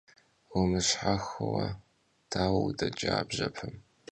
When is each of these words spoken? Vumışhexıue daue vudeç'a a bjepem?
Vumışhexıue 0.51 1.67
daue 2.31 2.59
vudeç'a 2.65 3.09
a 3.19 3.27
bjepem? 3.27 3.73